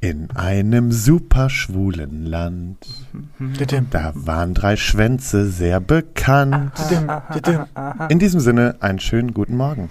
[0.00, 2.86] In einem super schwulen Land,
[3.90, 6.72] da waren drei Schwänze sehr bekannt.
[8.08, 9.90] In diesem Sinne, einen schönen guten Morgen.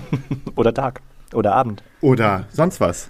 [0.56, 1.02] Oder Tag.
[1.34, 1.82] Oder Abend.
[2.00, 3.06] Oder sonst was.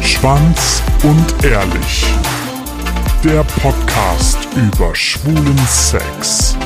[0.00, 2.04] Schwanz und Ehrlich.
[3.22, 6.56] Der Podcast über schwulen Sex.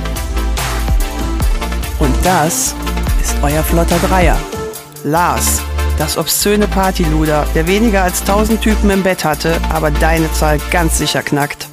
[1.98, 2.74] Und das
[3.20, 4.38] ist euer flotter Dreier.
[5.04, 5.62] Lars,
[5.98, 10.98] das obszöne Partyluder, der weniger als 1000 Typen im Bett hatte, aber deine Zahl ganz
[10.98, 11.68] sicher knackt.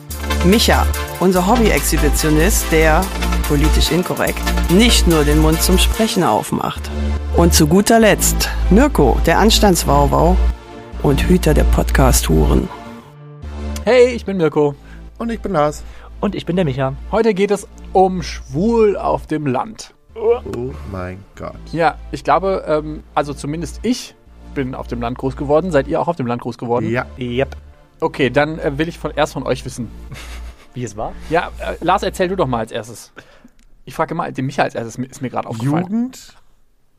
[0.45, 0.85] Micha,
[1.19, 3.03] unser Hobby-Exhibitionist, der,
[3.47, 4.41] politisch inkorrekt,
[4.71, 6.89] nicht nur den Mund zum Sprechen aufmacht.
[7.35, 10.37] Und zu guter Letzt Mirko, der Anstandswauwau
[11.01, 12.69] und Hüter der Podcast-Huren.
[13.85, 14.75] Hey, ich bin Mirko.
[15.17, 15.83] Und ich bin Lars.
[16.21, 16.93] Und ich bin der Micha.
[17.11, 19.92] Heute geht es um Schwul auf dem Land.
[20.15, 21.55] Oh mein Gott.
[21.71, 24.15] Ja, ich glaube, ähm, also zumindest ich
[24.53, 25.71] bin auf dem Land groß geworden.
[25.71, 26.89] Seid ihr auch auf dem Land groß geworden?
[26.89, 27.55] Ja, Yep.
[27.99, 29.89] Okay, dann äh, will ich von, erst von euch wissen.
[30.73, 31.13] Wie es war?
[31.29, 33.11] Ja, äh, Lars, erzähl du doch mal als erstes.
[33.85, 35.83] Ich frage mal den Micha als erstes, ist mir gerade aufgefallen.
[35.83, 36.35] Jugend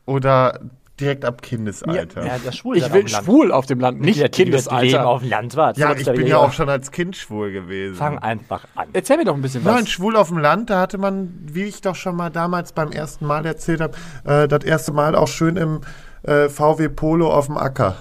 [0.05, 0.59] oder
[0.99, 2.25] direkt ab Kindesalter?
[2.25, 5.07] Ja, das Schwul Ich will schwul auf dem Land, nicht Leben Kindesalter.
[5.07, 5.77] auf dem Land war.
[5.77, 7.95] Ja, ich bin ja auch schon als Kind schwul gewesen.
[7.95, 8.87] Fang einfach an.
[8.93, 9.73] Erzähl mir doch ein bisschen was.
[9.75, 12.91] Nein, schwul auf dem Land, da hatte man, wie ich doch schon mal damals beim
[12.91, 15.81] ersten Mal erzählt habe, äh, das erste Mal auch schön im
[16.23, 17.95] äh, VW Polo auf dem Acker.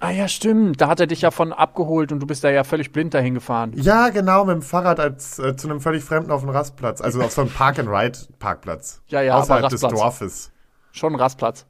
[0.00, 0.80] Ah ja, stimmt.
[0.80, 3.34] Da hat er dich ja von abgeholt und du bist da ja völlig blind dahin
[3.34, 3.72] gefahren.
[3.74, 7.20] Ja, genau, mit dem Fahrrad als äh, zu einem völlig Fremden auf dem Rastplatz, also
[7.20, 9.02] auf so einem Park-and-Ride-Parkplatz.
[9.08, 9.80] Ja, ja, aber Außerhalb des.
[9.80, 10.52] Dorfes.
[10.92, 11.66] Schon ein Rastplatz.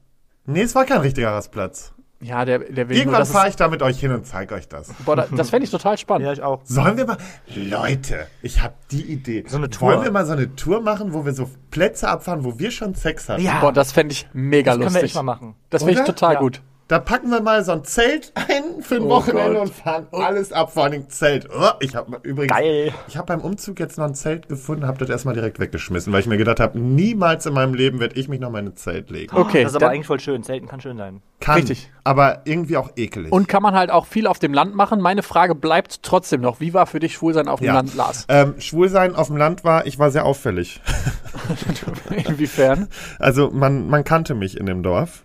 [0.49, 1.93] Nee, es war kein richtiger Rastplatz.
[2.21, 4.89] Ja, der, der will Irgendwann fahre ich da mit euch hin und zeige euch das.
[5.05, 6.25] boah, da- Das fände ich total spannend.
[6.25, 6.59] Ja, ich auch.
[6.65, 7.15] Sollen wir mal.
[7.55, 9.45] Leute, ich habe die Idee.
[9.47, 9.89] So eine Tour.
[9.93, 12.93] Wollen wir mal so eine Tour machen, wo wir so Plätze abfahren, wo wir schon
[12.93, 13.41] Sex hatten?
[13.41, 13.61] Ja.
[13.61, 15.03] Boah, das fände ich mega Das können wir lustig.
[15.11, 15.55] echt mal machen.
[15.69, 16.39] Das finde ich total Ja.
[16.39, 16.61] gut.
[16.89, 19.67] Da packen wir mal so ein Zelt ein für ein Oh Wochenende Gott.
[19.67, 21.47] und fahren alles ab, vor allem Zelt.
[21.55, 22.51] Oh, ich habe übrigens.
[22.51, 22.91] Geil.
[23.07, 26.21] Ich habe beim Umzug jetzt noch ein Zelt gefunden, habe das erstmal direkt weggeschmissen, weil
[26.21, 28.75] ich mir gedacht habe, niemals in meinem Leben werde ich mich noch mal in ein
[28.75, 29.35] Zelt legen.
[29.37, 30.41] Okay, Das ist aber eigentlich voll schön.
[30.41, 31.21] Selten kann schön sein.
[31.39, 31.91] Kann, Richtig.
[32.03, 33.31] aber irgendwie auch ekelig.
[33.31, 34.99] Und kann man halt auch viel auf dem Land machen.
[34.99, 36.59] Meine Frage bleibt trotzdem noch.
[36.59, 37.73] Wie war für dich Schwulsein auf dem ja.
[37.75, 38.25] Land, Lars?
[38.29, 40.81] Ähm, Schwulsein auf dem Land war, ich war sehr auffällig.
[42.27, 42.87] Inwiefern?
[43.19, 45.23] Also man, man kannte mich in dem Dorf.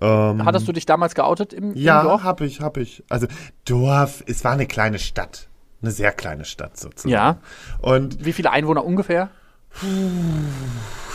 [0.00, 2.22] Ähm, Hattest du dich damals geoutet im, im Ja, Dorf?
[2.24, 3.04] hab ich, hab ich.
[3.08, 3.26] Also
[3.64, 5.48] Dorf, es war eine kleine Stadt.
[5.82, 7.10] Eine sehr kleine Stadt sozusagen.
[7.12, 7.36] Ja.
[7.80, 9.28] Und Wie viele Einwohner ungefähr?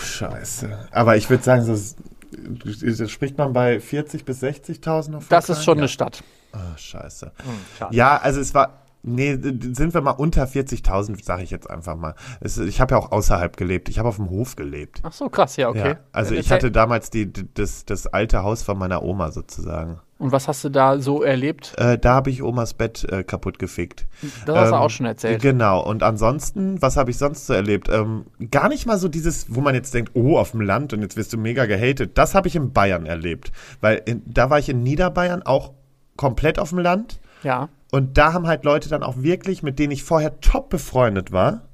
[0.02, 0.90] scheiße.
[0.92, 5.64] Aber ich würde sagen, so, das spricht man bei 40 bis 60.000 auf Das ist
[5.64, 5.84] schon ja.
[5.84, 6.24] eine Stadt.
[6.52, 7.32] Ah, scheiße.
[7.78, 7.96] schade.
[7.96, 8.74] Ja, also es war.
[9.02, 12.16] Nee, sind wir mal unter 40.000, sage ich jetzt einfach mal.
[12.42, 13.88] Es, ich habe ja auch außerhalb gelebt.
[13.88, 15.00] Ich habe auf dem Hof gelebt.
[15.04, 15.92] Ach so, krass, ja, okay.
[15.92, 20.00] Ja, also ich hatte damals die, das, das alte Haus von meiner Oma sozusagen.
[20.18, 21.76] Und was hast du da so erlebt?
[21.78, 24.06] Äh, da habe ich Omas Bett äh, kaputt gefickt.
[24.46, 25.42] Das hast du Ähm, auch schon erzählt.
[25.42, 25.82] Genau.
[25.82, 27.88] Und ansonsten, was habe ich sonst so erlebt?
[27.88, 31.02] Ähm, gar nicht mal so dieses, wo man jetzt denkt, oh, auf dem Land und
[31.02, 32.18] jetzt wirst du mega gehatet.
[32.18, 33.54] Das habe ich in Bayern erlebt.
[33.80, 35.72] Weil in, da war ich in Niederbayern auch
[36.18, 37.22] komplett auf dem Land.
[37.44, 37.70] Ja.
[37.92, 41.70] Und da haben halt Leute dann auch wirklich, mit denen ich vorher top befreundet war,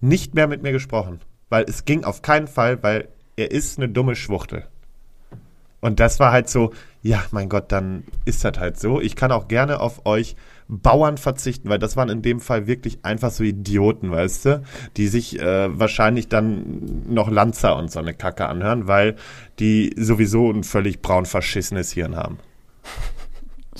[0.00, 1.20] nicht mehr mit mir gesprochen.
[1.48, 4.66] Weil es ging auf keinen Fall, weil er ist eine dumme Schwuchtel.
[5.80, 9.00] Und das war halt so, ja, mein Gott, dann ist das halt so.
[9.00, 10.36] Ich kann auch gerne auf euch
[10.68, 14.62] Bauern verzichten, weil das waren in dem Fall wirklich einfach so Idioten, weißt du,
[14.96, 19.16] die sich äh, wahrscheinlich dann noch Lanzer und so eine Kacke anhören, weil
[19.58, 22.38] die sowieso ein völlig braun verschissenes Hirn haben.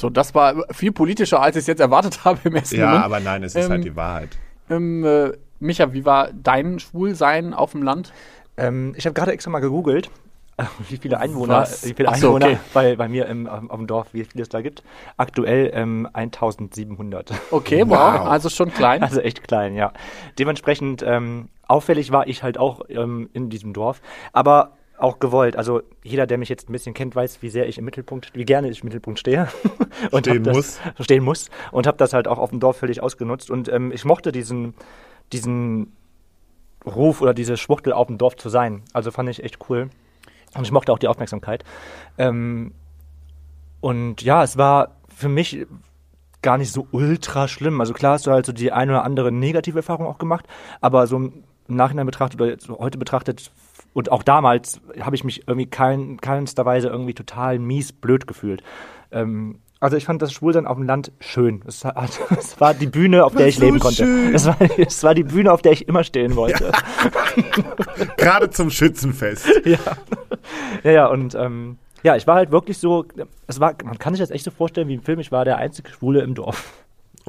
[0.01, 3.05] So, das war viel politischer, als ich es jetzt erwartet habe im ersten Ja, Moment.
[3.05, 4.39] aber nein, es ist Ähm, halt die Wahrheit.
[4.71, 8.13] Ähm, äh, Micha, wie war dein Schwulsein auf dem Land?
[8.57, 10.11] Ähm, ich habe gerade extra mal gegoogelt,
[10.89, 11.85] wie viele Einwohner, Was?
[11.87, 12.59] wie viele Ach so, Einwohner okay.
[12.73, 14.83] bei, bei mir im, auf, dem Dorf, wie viel es da gibt.
[15.19, 17.33] Aktuell ähm, 1700.
[17.51, 18.27] Okay, wow, Wow.
[18.29, 19.03] also schon klein.
[19.03, 19.93] Also echt klein, ja.
[20.39, 24.01] Dementsprechend ähm, auffällig war ich halt auch ähm, in diesem Dorf,
[24.33, 24.73] aber
[25.03, 25.57] auch gewollt.
[25.57, 28.45] Also jeder, der mich jetzt ein bisschen kennt, weiß, wie sehr ich im Mittelpunkt, wie
[28.45, 29.49] gerne ich im Mittelpunkt stehe
[30.11, 30.81] und Stehen hab muss.
[30.97, 33.93] das, stehen muss und habe das halt auch auf dem Dorf völlig ausgenutzt und ähm,
[33.93, 34.75] ich mochte diesen
[35.33, 35.93] diesen
[36.85, 38.83] Ruf oder diese Schwuchtel auf dem Dorf zu sein.
[38.93, 39.91] Also fand ich echt cool
[40.55, 41.65] und ich mochte auch die Aufmerksamkeit.
[42.19, 42.73] Ähm,
[43.81, 45.67] und ja, es war für mich
[46.43, 47.81] gar nicht so ultra schlimm.
[47.81, 50.47] Also klar hast du halt so die eine oder andere negative Erfahrung auch gemacht,
[50.81, 53.51] aber so im Nachhinein betrachtet oder so heute betrachtet
[53.93, 58.63] und auch damals habe ich mich irgendwie kein, keinster Weise irgendwie total mies blöd gefühlt.
[59.11, 61.63] Ähm, also ich fand das Schwulsein auf dem Land schön.
[61.67, 64.05] Es, hat, es war die Bühne, auf der ich so leben konnte.
[64.35, 66.71] Es war, es war die Bühne, auf der ich immer stehen wollte.
[68.19, 69.49] Gerade zum Schützenfest.
[70.85, 73.05] Ja, ja, und ähm, Ja, ich war halt wirklich so,
[73.47, 75.59] es war, man kann sich das echt so vorstellen wie im Film, ich war der
[75.59, 76.73] einzige Schwule im Dorf.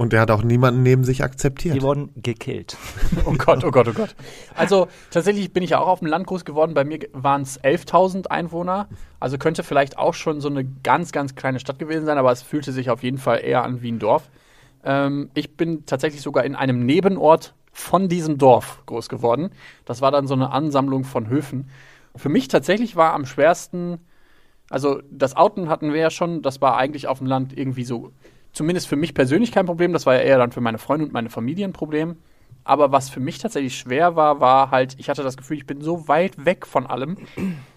[0.01, 1.75] Und der hat auch niemanden neben sich akzeptiert.
[1.75, 2.75] Die wurden gekillt.
[3.25, 4.15] Oh Gott, oh Gott, oh Gott.
[4.55, 6.73] Also tatsächlich bin ich ja auch auf dem Land groß geworden.
[6.73, 8.87] Bei mir waren es 11.000 Einwohner.
[9.19, 12.41] Also könnte vielleicht auch schon so eine ganz, ganz kleine Stadt gewesen sein, aber es
[12.41, 14.31] fühlte sich auf jeden Fall eher an wie ein Dorf.
[14.83, 19.51] Ähm, ich bin tatsächlich sogar in einem Nebenort von diesem Dorf groß geworden.
[19.85, 21.69] Das war dann so eine Ansammlung von Höfen.
[22.15, 23.99] Für mich tatsächlich war am schwersten,
[24.67, 28.11] also das Outen hatten wir ja schon, das war eigentlich auf dem Land irgendwie so,
[28.53, 31.13] zumindest für mich persönlich kein Problem, das war ja eher dann für meine Freunde und
[31.13, 32.17] meine Familie ein Problem.
[32.63, 35.81] Aber was für mich tatsächlich schwer war, war halt, ich hatte das Gefühl, ich bin
[35.81, 37.17] so weit weg von allem.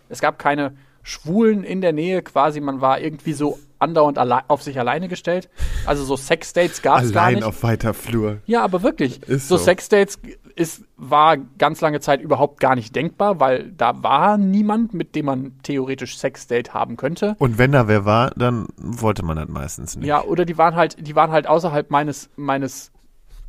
[0.08, 4.18] Es gab keine Schwulen in der Nähe quasi, man war irgendwie so andauernd
[4.48, 5.48] auf sich alleine gestellt.
[5.86, 7.44] Also so Sexdates gab es gar Allein nicht.
[7.44, 8.38] auf weiter Flur.
[8.46, 9.22] Ja, aber wirklich.
[9.28, 9.64] Ist so so.
[9.64, 10.18] Sexdates
[10.56, 15.26] ist, war ganz lange Zeit überhaupt gar nicht denkbar, weil da war niemand, mit dem
[15.26, 17.36] man theoretisch Sexdate haben könnte.
[17.38, 20.06] Und wenn da wer war, dann wollte man das meistens nicht.
[20.06, 22.92] Ja, oder die waren halt, die waren halt außerhalb meines, meines,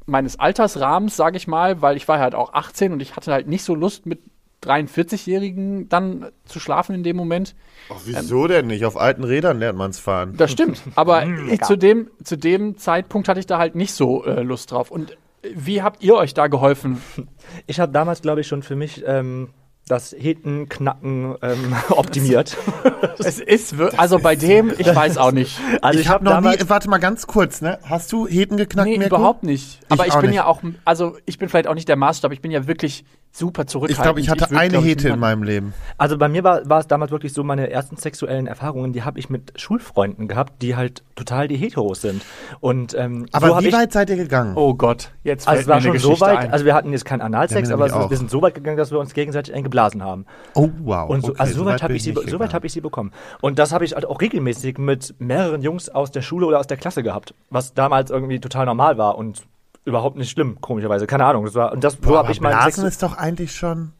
[0.05, 3.47] meines Altersrahmens, sage ich mal, weil ich war halt auch 18 und ich hatte halt
[3.47, 4.19] nicht so Lust mit
[4.63, 7.55] 43-Jährigen dann zu schlafen in dem Moment.
[7.89, 8.85] Ach, wieso denn nicht?
[8.85, 10.33] Auf alten Rädern lernt man es fahren.
[10.37, 10.81] Das stimmt.
[10.95, 11.65] Aber Lecker.
[11.65, 14.89] zu dem, zu dem Zeitpunkt hatte ich da halt nicht so äh, Lust drauf.
[14.89, 15.17] Und
[15.53, 17.01] wie habt ihr euch da geholfen?
[17.67, 19.49] Ich habe damals, glaube ich, schon für mich ähm,
[19.87, 22.57] das Hetenknacken ähm, optimiert.
[23.17, 25.59] Es ist also bei dem, ich weiß auch nicht.
[25.81, 27.79] Also ich habe hab noch damals, nie, warte mal ganz kurz, ne?
[27.83, 29.15] Hast du Heten geknackt, Nee, Mirko?
[29.15, 29.79] überhaupt nicht.
[29.89, 30.37] Aber ich, auch bin nicht.
[30.37, 33.63] ja auch, also ich bin vielleicht auch nicht der Maßstab, ich bin ja wirklich super
[33.63, 34.03] Ich zurückhaltend.
[34.03, 35.73] glaube, ich hatte würd, eine glaub ich, Hete in meinem Leben.
[35.97, 39.19] Also bei mir war, war es damals wirklich so, meine ersten sexuellen Erfahrungen, die habe
[39.19, 42.23] ich mit Schulfreunden gehabt, die halt total die Heteros sind.
[42.61, 44.53] Und ähm, Aber so hab wie ich, weit seid ihr gegangen?
[44.55, 46.51] Oh Gott, jetzt also fällt es war schon so Geschichte weit, ein.
[46.51, 48.91] also wir hatten jetzt keinen Analsex, Ja, aber ist, wir sind so weit gegangen, dass
[48.91, 50.25] wir uns gegenseitig eingeblasen haben.
[50.53, 51.09] Oh, wow.
[51.09, 52.81] Und so, okay, also so weit habe bin ich sie, so weit habe ich sie
[52.81, 53.11] bekommen.
[53.41, 56.67] Und das habe ich halt auch regelmäßig mit mehreren Jungs aus der Schule oder aus
[56.67, 59.43] der Klasse gehabt, was damals irgendwie total normal war und
[59.85, 61.07] überhaupt nicht schlimm, komischerweise.
[61.07, 61.45] Keine Ahnung.
[61.45, 63.93] Das war, und das, so Boah, habe aber ich meinen Blasen ist doch eigentlich schon...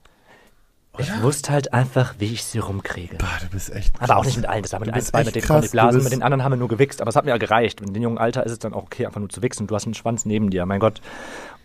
[0.97, 3.17] Ich wusste halt einfach, wie ich sie rumkriege.
[3.17, 4.27] Boah, du bist echt Aber auch krass.
[4.27, 6.23] nicht mit allen, das war mit ein, zwei, mit krass, ich du blasen, mit den
[6.23, 7.81] anderen haben wir nur gewichst, aber es hat mir ja gereicht.
[7.81, 9.67] In dem jungen Alter ist es dann auch okay, einfach nur zu wichsen.
[9.67, 11.01] Du hast einen Schwanz neben dir, mein Gott.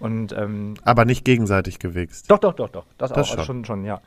[0.00, 2.28] Und ähm, Aber nicht gegenseitig gewichst.
[2.28, 2.84] doch, doch, doch, doch.
[2.98, 3.38] Das, Das auch, schon.
[3.38, 4.00] also schon, schon, ja.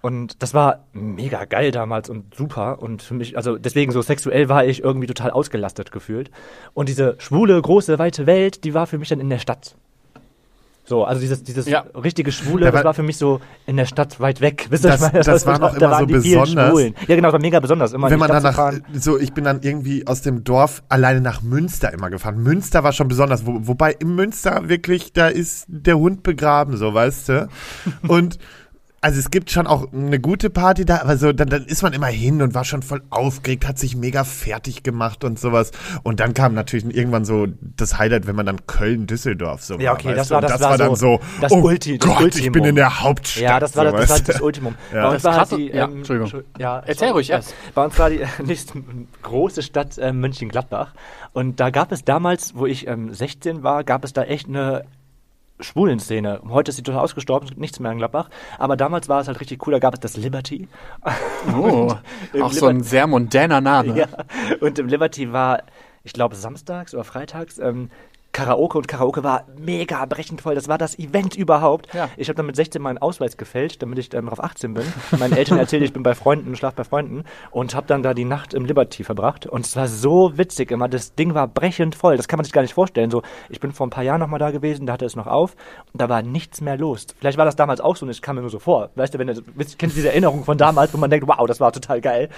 [0.00, 2.80] Und das war mega geil damals und super.
[2.80, 6.30] Und für mich, also deswegen so sexuell war ich irgendwie total ausgelastet gefühlt.
[6.72, 9.74] Und diese schwule, große, weite Welt, die war für mich dann in der Stadt.
[10.84, 11.80] So, also dieses, dieses Ja.
[12.02, 14.68] richtige Schwule, Da das war- war für mich so in der Stadt weit weg.
[14.70, 15.24] Wisst ihr, Das- was ich meine?
[15.24, 16.70] das war noch da immer waren so besonders.
[16.70, 16.94] Schwulen.
[17.06, 17.92] Ja, genau, das war mega besonders.
[17.92, 21.20] Immer Wenn man dann Stadt nach, so, ich bin dann irgendwie aus dem Dorf alleine
[21.20, 22.42] nach Münster immer gefahren.
[22.42, 26.94] Münster war schon besonders, wo, wobei im Münster wirklich, da ist der Hund begraben, so,
[26.94, 27.48] weißt du?
[28.06, 28.38] Und,
[29.00, 31.92] also es gibt schon auch eine gute Party da, aber so, dann, dann ist man
[31.92, 35.70] immer hin und war schon voll aufgeregt, hat sich mega fertig gemacht und sowas.
[36.02, 39.94] Und dann kam natürlich irgendwann so das Highlight, wenn man dann Köln-Düsseldorf so Ja, war,
[39.98, 42.08] okay, weißt das war- Und das das war war dann so das oh Ulti- das
[42.08, 42.52] Gott, ich Ultimum.
[42.52, 43.42] bin in der Hauptstadt.
[43.42, 44.74] Ja, das war, so, das, das, war das Ultimum.
[44.92, 45.02] Ja.
[45.02, 46.40] Bei uns Das war halt die, ja, ähm, Entschuldigung.
[46.40, 47.54] Entschu- Ja, Erzähl ruhig erst.
[47.74, 48.82] Bei uns war die nächste
[49.22, 50.92] große Stadt äh, Mönchengladbach.
[51.32, 54.84] Und da gab es damals, wo ich ähm, 16 war, gab es da echt eine
[55.60, 56.40] Schwulenszene.
[56.48, 58.30] Heute ist sie total ausgestorben, es gibt nichts mehr in Gladbach.
[58.58, 60.68] Aber damals war es halt richtig cool, da gab es das Liberty.
[61.56, 61.94] Oh,
[62.40, 63.98] auch so ein sehr mondäner Name.
[63.98, 64.06] Ja.
[64.60, 65.62] Und im Liberty war,
[66.04, 67.90] ich glaube, samstags oder freitags ähm,
[68.38, 70.54] Karaoke und Karaoke war mega brechend voll.
[70.54, 71.92] Das war das Event überhaupt.
[71.92, 72.08] Ja.
[72.16, 74.84] Ich habe dann mit 16 meinen Ausweis gefälscht, damit ich ähm, auf 18 bin.
[75.18, 78.24] Meinen Eltern erzählt, ich bin bei Freunden, schlaf bei Freunden und habe dann da die
[78.24, 79.46] Nacht im Liberty verbracht.
[79.46, 80.88] Und es war so witzig immer.
[80.88, 82.16] Das Ding war brechend voll.
[82.16, 83.10] Das kann man sich gar nicht vorstellen.
[83.10, 85.26] So, ich bin vor ein paar Jahren noch mal da gewesen, da hatte es noch
[85.26, 85.56] auf
[85.92, 87.08] und da war nichts mehr los.
[87.18, 88.90] Vielleicht war das damals auch so und es kam mir nur so vor.
[88.94, 91.58] Weißt du, wenn du kennst du diese Erinnerung von damals, wo man denkt, wow, das
[91.58, 92.28] war total geil.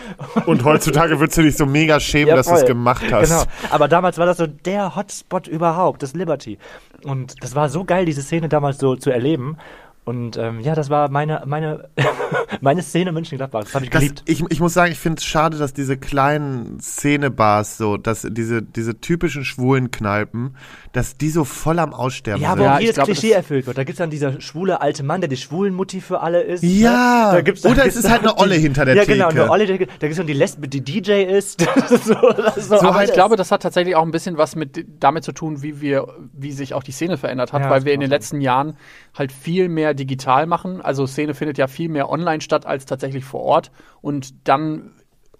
[0.46, 3.28] Und heutzutage würdest du dich so mega schämen, Ja, dass du es gemacht hast.
[3.28, 3.42] Genau.
[3.70, 6.58] Aber damals war das so der Hotspot überhaupt, das Liberty.
[7.04, 9.56] Und das war so geil, diese Szene damals so zu erleben.
[10.04, 11.88] Und ähm, ja, das war meine, meine,
[12.60, 13.64] meine Szene München-Gladbach.
[13.64, 14.22] Das habe ich Das, geliebt.
[14.26, 18.62] ich, ich muss sagen, ich finde es schade, dass diese kleinen Szenebars so, dass diese,
[18.62, 20.56] diese typischen schwulen Kneipen,
[20.92, 22.60] dass die so voll am Aussterben Ja, sind.
[22.60, 23.78] aber Ja, ich hier das Klischee das- erfüllt wird.
[23.78, 26.64] Da gibt's dann dieser schwule alte Mann, der die schwulen Mutti für alle ist.
[26.64, 27.36] Ja, ne?
[27.36, 29.42] da gibt's, oder es ist halt eine Olle die- hinter der Ja, genau, Theke.
[29.42, 29.66] eine Olle.
[29.68, 31.60] Da gibt's dann die Lesbe, die DJ ist.
[31.88, 32.14] So,
[32.56, 33.10] so Aber alles.
[33.10, 36.08] ich glaube, das hat tatsächlich auch ein bisschen was mit damit zu tun, wie wir,
[36.32, 38.76] wie sich auch die Szene verändert hat, Ja, weil wir in den letzten Jahren
[39.16, 40.80] halt viel mehr digital machen.
[40.80, 43.70] Also Szene findet ja viel mehr online statt als tatsächlich vor Ort.
[44.00, 44.90] Und dann,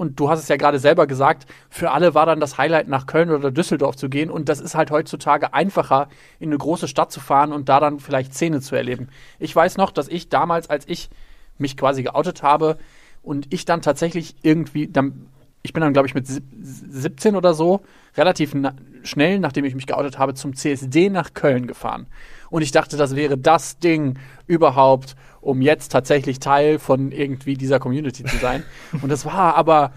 [0.01, 3.05] und du hast es ja gerade selber gesagt, für alle war dann das Highlight, nach
[3.07, 4.31] Köln oder Düsseldorf zu gehen.
[4.31, 8.01] Und das ist halt heutzutage einfacher, in eine große Stadt zu fahren und da dann
[8.01, 9.11] vielleicht Szene zu erleben.
[9.39, 11.11] Ich weiß noch, dass ich damals, als ich
[11.59, 12.79] mich quasi geoutet habe,
[13.23, 15.27] und ich dann tatsächlich irgendwie, dann
[15.63, 17.83] ich bin dann, glaube ich, mit sieb- 17 oder so
[18.17, 22.07] relativ na schnell, nachdem ich mich geoutet habe, zum CSD nach Köln gefahren.
[22.51, 27.79] Und ich dachte, das wäre das Ding überhaupt, um jetzt tatsächlich Teil von irgendwie dieser
[27.79, 28.65] Community zu sein.
[29.03, 29.93] Und das war aber,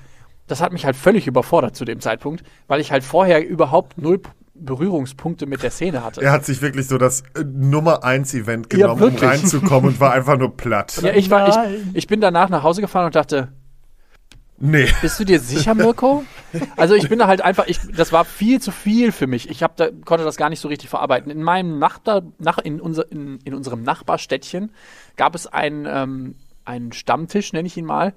[0.47, 4.21] das hat mich halt völlig überfordert zu dem Zeitpunkt, weil ich halt vorher überhaupt null
[4.55, 6.21] Berührungspunkte mit der Szene hatte.
[6.21, 9.29] Er hat sich wirklich so das äh, Nummer 1 Event Ja, genommen, um wirklich.
[9.29, 10.99] reinzukommen und war einfach nur platt.
[11.01, 13.51] Ja, ich, war, ich, ich bin danach nach Hause gefahren und dachte,
[14.65, 14.87] Nee.
[15.01, 16.23] Bist du dir sicher, Mirko?
[16.77, 19.49] Also ich bin da halt einfach, ich, das war viel zu viel für mich.
[19.49, 21.29] Ich hab da, konnte das gar nicht so richtig verarbeiten.
[21.29, 24.71] In meinem Nachbar, nach, in, unser, in, in unserem Nachbarstädtchen
[25.17, 28.13] gab es einen, ähm, einen Stammtisch, nenne ich ihn mal.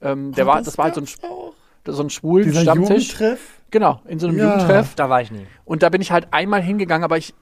[0.00, 1.06] Ähm, der war, das war halt so ein,
[1.86, 3.12] so ein schwulen Dieser Stammtisch.
[3.12, 3.40] Jugendtreff?
[3.70, 4.50] Genau, in so einem Ja.
[4.50, 4.96] Jugendtreff.
[4.96, 5.46] Da war ich nie.
[5.64, 7.34] Und da bin ich halt einmal hingegangen, aber ich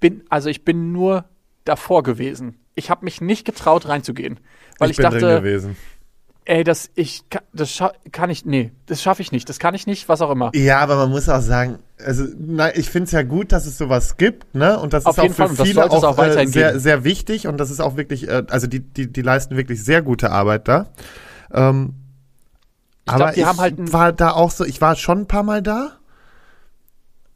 [0.00, 1.26] bin, also ich bin nur
[1.64, 2.58] davor gewesen.
[2.74, 4.40] Ich habe mich nicht getraut reinzugehen,
[4.80, 5.76] weil ich, bin drin dachte, gewesen.
[6.44, 9.86] Ey, das ich das scha kann ich nee, das schaffe ich nicht, das kann ich
[9.86, 10.50] nicht, was auch immer.
[10.54, 13.78] Ja, aber man muss auch sagen, also na, ich finde es ja gut, dass es
[13.78, 14.78] sowas gibt, ne?
[14.78, 17.46] Und das Auf ist auch Fall, für das viele auch, auch äh, sehr, sehr wichtig
[17.46, 20.68] und das ist auch wirklich, äh, also die, die, die leisten wirklich sehr gute Arbeit
[20.68, 20.86] da.
[21.52, 21.94] Ähm,
[23.04, 25.26] Ich aber glaub, die ich haben halt war da auch so, ich war schon ein
[25.26, 25.92] paar Mal da.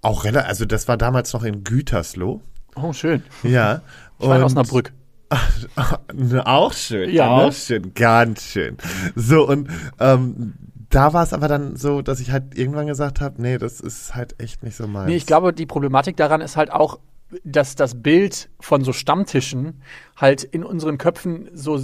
[0.03, 2.41] Auch relativ, also das war damals noch in Gütersloh.
[2.77, 3.23] Oh, schön.
[3.43, 3.83] Ja.
[4.19, 4.93] Ich war in Osnabrück.
[6.45, 8.77] Auch schön, Ja, auch schön, ganz schön.
[9.15, 9.69] So, und
[9.99, 10.55] ähm,
[10.91, 14.15] da war es aber dann so, dass ich halt irgendwann gesagt habe, nee, das ist
[14.15, 15.09] halt echt nicht so meins.
[15.09, 17.01] Nee, ich glaube, die Problematik daran ist halt auch,
[17.43, 19.83] dass das Bild von so Stammtischen
[20.17, 21.83] halt in unseren Köpfen so,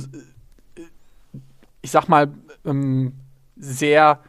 [1.81, 2.33] ich sag mal,
[2.65, 3.15] ähm,
[3.57, 4.21] sehr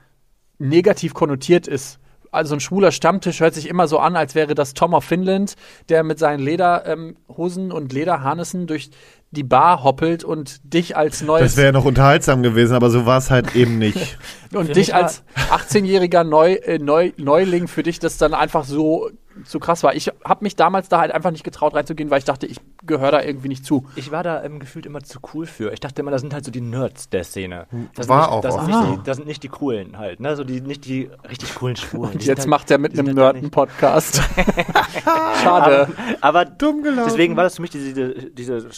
[0.57, 1.99] negativ konnotiert ist.
[2.33, 5.55] Also ein schwuler Stammtisch hört sich immer so an, als wäre das Tom of Finland,
[5.89, 8.89] der mit seinen Lederhosen und Lederharnissen durch
[9.33, 13.05] die Bar hoppelt und dich als neues das wäre ja noch unterhaltsam gewesen, aber so
[13.05, 14.17] war es halt eben nicht.
[14.53, 19.09] und Für dich als 18-jähriger Neu, äh, Neu, Neuling für dich das dann einfach so
[19.45, 19.95] zu krass war.
[19.95, 23.11] Ich habe mich damals da halt einfach nicht getraut reinzugehen, weil ich dachte, ich gehöre
[23.11, 23.85] da irgendwie nicht zu.
[23.95, 25.73] Ich war da ähm, gefühlt immer zu cool für.
[25.73, 27.67] Ich dachte immer, das sind halt so die Nerds der Szene.
[27.95, 28.95] Das War sind auch nicht, das, oft sind nicht so.
[28.95, 30.35] die, das sind nicht die coolen halt, ne?
[30.35, 32.17] So die, nicht die richtig coolen Schwulen.
[32.17, 34.21] Die jetzt halt, macht er mit die sind einem halt da Nerden-Podcast.
[35.43, 35.87] Schade.
[36.21, 37.09] Aber Dumm gelaufen.
[37.09, 38.71] deswegen war das für mich diese, diese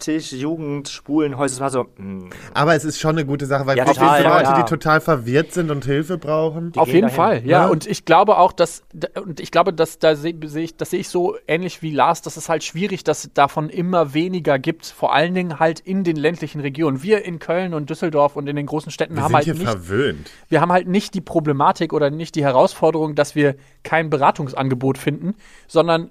[0.00, 3.76] Stammtisch, Jugend, Schwulen, Häuser, war so, mh, Aber es ist schon eine gute Sache, weil
[3.76, 4.62] Ja, für total, diese Leute, ja.
[4.62, 6.72] die total verwirrt sind und Hilfe brauchen.
[6.76, 7.66] Auf gehen jeden dahin, Fall, ja.
[7.66, 8.82] Und ich glaube auch, dass
[9.22, 12.22] und ich glaube, dass da sehe seh ich, das sehe ich so ähnlich wie Lars,
[12.22, 14.86] dass es halt schwierig, dass es davon immer weniger gibt.
[14.86, 17.02] Vor allen Dingen halt in den ländlichen Regionen.
[17.02, 19.54] Wir in Köln und Düsseldorf und in den großen Städten Wir haben sind halt hier
[19.54, 20.30] nicht verwöhnt.
[20.48, 25.34] wir haben halt nicht die Problematik oder nicht die Herausforderung, dass wir kein Beratungsangebot finden,
[25.66, 26.10] sondern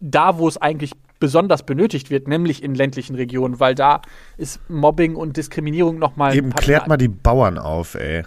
[0.00, 4.02] da, wo es eigentlich besonders benötigt wird, nämlich in ländlichen Regionen, weil da
[4.36, 6.34] ist Mobbing und Diskriminierung nochmal.
[6.36, 8.24] Eben klärt mal die Bauern auf, ey.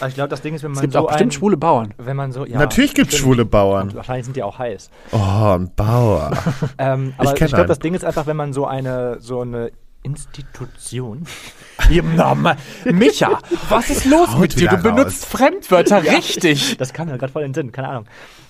[0.00, 1.56] aber ich glaube, das Ding ist, wenn man Es gibt so auch bestimmt ein, schwule
[1.56, 1.94] Bauern.
[1.98, 3.94] wenn man so, ja, Natürlich gibt es schwule Bauern.
[3.94, 4.90] Wahrscheinlich sind die auch heiß.
[5.12, 5.18] Oh,
[5.56, 6.30] ein Bauer.
[6.78, 7.68] Ähm, aber ich, kenn glaube, einen.
[7.68, 9.70] das Ding ist einfach, wenn man so eine, so eine
[10.02, 11.26] Institution.
[12.84, 14.68] Micha, was ist los Haut mit dir?
[14.68, 16.76] Du benutzt Fremdwörter richtig.
[16.78, 18.06] Das kam mir gerade voll in den Sinn, keine Ahnung.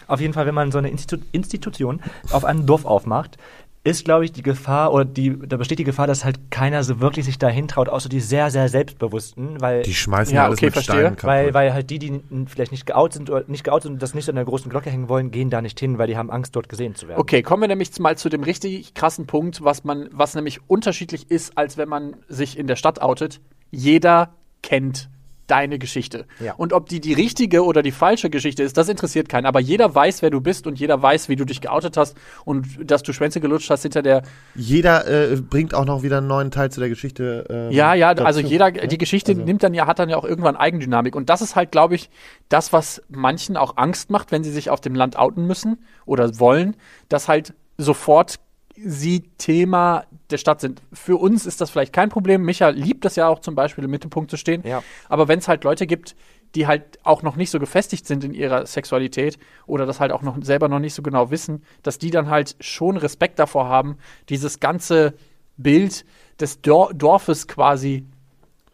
[0.07, 2.01] Auf jeden Fall, wenn man so eine Institu Institution
[2.31, 3.39] auf einem Dorf aufmacht,
[3.87, 7.01] ist, glaube ich, die Gefahr, oder die, da besteht die Gefahr, dass halt keiner so
[7.01, 10.59] wirklich sich dahin traut, außer die sehr, sehr Selbstbewussten, weil, Die schmeißen Ja, ja, alles
[10.59, 10.97] okay, mit verstehe.
[10.97, 11.29] Steinen kaputt.
[11.29, 14.15] weil, weil halt die, die vielleicht nicht geoutet sind oder nicht geoutet sind und das
[14.15, 16.57] nicht an der großen Glocke hängen wollen, gehen da nicht hin, weil die haben Angst,
[16.57, 17.21] dort gesehen zu werden.
[17.21, 21.31] Okay, kommen wir nämlich mal zu dem richtig krassen Punkt, was man, was nämlich unterschiedlich
[21.31, 23.41] ist, als wenn man sich in der Stadt outet.
[23.71, 24.31] Jeder
[24.63, 25.09] kennt
[25.47, 26.27] deine Geschichte.
[26.41, 26.55] Ja.
[26.55, 29.47] Und ob die die richtige oder die falsche Geschichte ist, das interessiert keinen.
[29.47, 32.67] Aber jeder weiß, wer du bist und jeder weiß, wie du dich geoutet hast und
[32.91, 34.23] dass du Schwänze gelutscht hast hinter der.
[34.55, 37.45] Jeder äh, bringt auch noch wieder einen neuen Teil zu der Geschichte.
[37.49, 38.53] ähm, Ja, ja, also dazu.
[38.53, 41.15] jeder, die Geschichte Also- nimmt dann ja, hat dann ja auch irgendwann Eigendynamik.
[41.17, 42.11] Und das ist halt, glaube ich,
[42.49, 46.39] das, was manchen auch Angst macht, wenn sie sich auf dem Land outen müssen oder
[46.39, 46.77] wollen,
[47.09, 48.37] dass halt sofort
[48.83, 50.83] sie Thema der Stadt sind.
[50.93, 52.43] Für uns ist das vielleicht kein Problem.
[52.43, 54.63] Micha liebt das ja auch zum Beispiel im Mittelpunkt zu stehen.
[54.67, 54.83] Ja.
[55.09, 56.17] Aber wenn es halt Leute gibt,
[56.55, 60.23] die halt auch noch nicht so gefestigt sind in ihrer Sexualität oder das halt auch
[60.23, 63.99] noch selber noch nicht so genau wissen, dass die dann halt schon Respekt davor haben,
[64.29, 65.15] dieses ganze
[65.57, 66.05] Bild
[66.41, 68.07] des Dor Dorfes quasi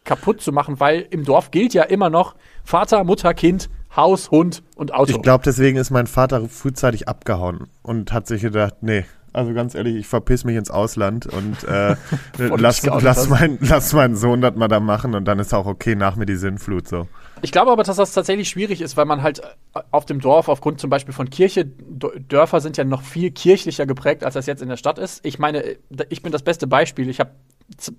[0.05, 4.63] kaputt zu machen, weil im Dorf gilt ja immer noch Vater, Mutter, Kind, Haus, Hund
[4.75, 5.13] und Auto.
[5.13, 9.75] Ich glaube, deswegen ist mein Vater frühzeitig abgehauen und hat sich gedacht, nee, also ganz
[9.75, 11.97] ehrlich, ich verpiss mich ins Ausland und äh,
[12.37, 15.67] du lass, lass, mein, lass meinen Sohn das mal da machen und dann ist auch
[15.67, 17.09] okay, nach mir die Sinnflut so.
[17.41, 19.41] Ich glaube aber, dass das tatsächlich schwierig ist, weil man halt
[19.75, 23.87] äh, auf dem Dorf aufgrund zum Beispiel von Kirche, Dörfer sind ja noch viel kirchlicher
[23.87, 25.25] geprägt, als das jetzt in der Stadt ist.
[25.25, 25.77] Ich meine, äh,
[26.09, 27.09] ich bin das beste Beispiel.
[27.09, 27.33] Ich habe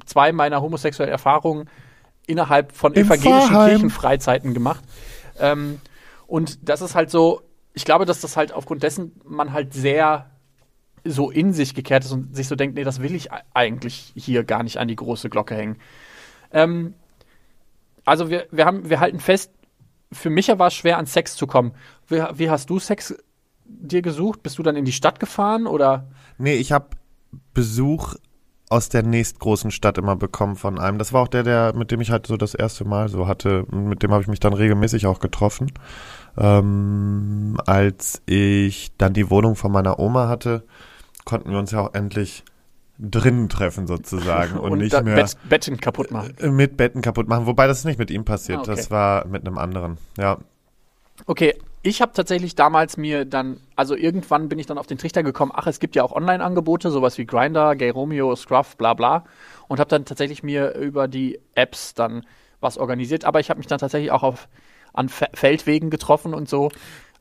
[0.05, 1.69] zwei meiner homosexuellen Erfahrungen
[2.27, 3.69] innerhalb von Im evangelischen Pfarrheim.
[3.69, 4.83] Kirchenfreizeiten gemacht.
[5.39, 5.79] Ähm,
[6.27, 7.41] und das ist halt so,
[7.73, 10.29] ich glaube, dass das halt aufgrund dessen man halt sehr
[11.03, 14.43] so in sich gekehrt ist und sich so denkt, nee, das will ich eigentlich hier
[14.43, 15.77] gar nicht an die große Glocke hängen.
[16.51, 16.93] Ähm,
[18.05, 19.51] also wir, wir haben, wir halten fest,
[20.11, 21.73] für Micha war es schwer, an Sex zu kommen.
[22.07, 23.15] Wie, wie hast du Sex
[23.65, 24.43] dir gesucht?
[24.43, 26.07] Bist du dann in die Stadt gefahren oder?
[26.37, 26.87] Nee, ich habe
[27.53, 28.15] Besuch
[28.69, 30.97] aus der nächstgroßen Stadt immer bekommen von einem.
[30.97, 33.65] Das war auch der, der, mit dem ich halt so das erste Mal so hatte.
[33.71, 35.71] Mit dem habe ich mich dann regelmäßig auch getroffen.
[36.37, 40.63] Ähm, als ich dann die Wohnung von meiner Oma hatte,
[41.25, 42.43] konnten wir uns ja auch endlich
[42.99, 46.35] drinnen treffen sozusagen und, nicht da mehr Bett, Betten kaputt machen.
[46.39, 47.45] äh, mit Betten kaputt machen.
[47.45, 48.59] Wobei das nicht mit ihm passiert.
[48.59, 48.75] Ah, okay.
[48.75, 49.97] Das war mit einem anderen.
[50.17, 50.37] Ja.
[51.25, 55.21] Okay, ich habe tatsächlich damals mir dann, also irgendwann bin ich dann auf den Trichter
[55.21, 59.25] gekommen, ach, es gibt ja auch Online-Angebote, sowas wie Grindr, Gay Romeo, Scruff, bla bla.
[59.67, 62.25] Und habe dann tatsächlich mir über die Apps dann
[62.61, 63.25] was organisiert.
[63.25, 64.47] Aber ich habe mich dann tatsächlich auch auf,
[64.93, 66.69] an Fe Feldwegen getroffen und so.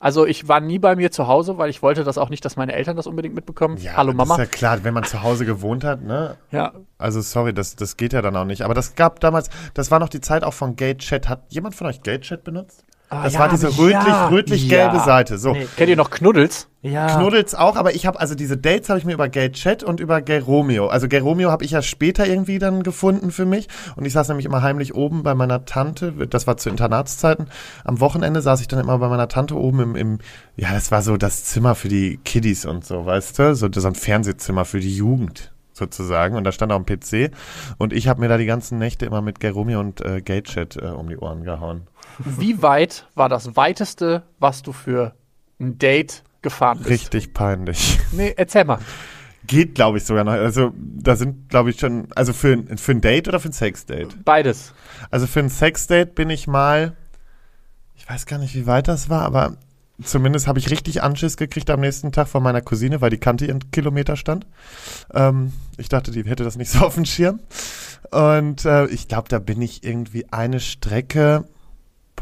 [0.02, 2.56] Also ich war nie bei mir zu Hause, weil ich wollte das auch nicht, dass
[2.56, 3.76] meine Eltern das unbedingt mitbekommen.
[3.76, 4.36] ja Hallo Mama.
[4.36, 6.36] Das ist ja klar, wenn man zu Hause gewohnt hat, ne?
[6.50, 8.62] ja, Also sorry, das, das geht ja dann auch nicht.
[8.62, 11.28] Aber das gab damals, das war noch die Zeit auch von GateChat.
[11.28, 12.84] Hat jemand von euch GateChat benutzt?
[13.22, 15.04] Das ja, war diese ja, rötlich, rötlich-gelbe ja.
[15.04, 15.38] Seite.
[15.38, 15.52] So.
[15.52, 15.66] Nee.
[15.76, 16.68] Kennt ihr noch Knuddels?
[16.80, 17.16] Ja.
[17.16, 20.00] Knuddels auch, aber ich habe also diese Dates habe ich mir über Gay Chat und
[20.00, 20.88] über Gay Romeo.
[20.88, 24.28] Also Gay Romeo habe ich ja später irgendwie dann gefunden für mich und ich saß
[24.28, 27.46] nämlich immer heimlich oben bei meiner Tante, das war zu Internatszeiten.
[27.84, 30.18] Am Wochenende saß ich dann immer bei meiner Tante oben im, im
[30.56, 33.86] ja, das war so das Zimmer für die Kiddies und so, weißt du, so, so
[33.86, 37.30] ein Fernsehzimmer für die Jugend sozusagen und da stand auch ein PC
[37.78, 40.42] und ich habe mir da die ganzen Nächte immer mit Gay Romeo und äh, Gay
[40.42, 41.86] Chat äh, um die Ohren gehauen.
[42.18, 45.14] Wie weit war das weiteste, was du für
[45.60, 46.90] ein Date gefahren bist?
[46.90, 47.98] Richtig peinlich.
[48.12, 48.78] Nee, erzähl mal.
[49.46, 50.32] Geht, glaube ich, sogar noch.
[50.32, 53.52] Also, da sind, glaube ich, schon, also für, ein- für ein Date oder für ein
[53.52, 54.16] Sexdate?
[54.24, 54.72] Beides.
[55.10, 56.96] Also für ein Sexdate bin ich mal,
[57.96, 59.56] ich weiß gar nicht, wie weit das war, aber
[60.02, 63.46] zumindest habe ich richtig Anschiss gekriegt am nächsten Tag von meiner Cousine, weil die kannte
[63.46, 64.46] ihren Kilometerstand.
[65.12, 67.40] Ähm, ich dachte, die hätte das nicht so auf dem Schirm.
[68.12, 71.44] Und äh, ich glaube, da bin ich irgendwie eine Strecke,